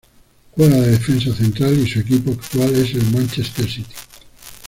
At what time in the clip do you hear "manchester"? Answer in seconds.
3.11-3.69